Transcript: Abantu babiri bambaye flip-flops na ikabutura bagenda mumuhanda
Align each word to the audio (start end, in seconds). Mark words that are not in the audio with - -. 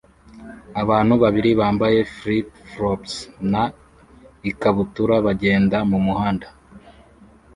Abantu 0.81 1.13
babiri 1.23 1.49
bambaye 1.59 1.99
flip-flops 2.15 3.13
na 3.51 3.63
ikabutura 4.49 5.15
bagenda 5.25 5.77
mumuhanda 5.89 6.47